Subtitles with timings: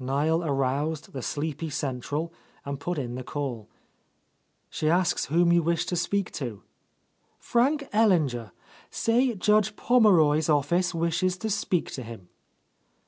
[0.00, 2.32] Niel aroused the sleepy central
[2.64, 3.68] and put in the call.
[4.68, 6.64] "She asks whom you wish to speak to?"
[7.38, 8.50] "Frank Ellinger.
[8.90, 12.26] Say Judge Pommeroy's of fice wishes to speak to him."